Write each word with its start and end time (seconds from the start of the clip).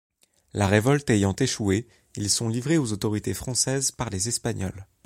La 0.53 0.65
révolte 0.65 1.11
ayant 1.11 1.35
échoué, 1.35 1.87
ils 2.15 2.31
sont 2.31 2.49
livrés 2.49 2.79
aux 2.79 2.91
autorités 2.91 3.35
françaises 3.35 3.91
par 3.91 4.09
les 4.09 4.29
Espagnols. 4.29 4.87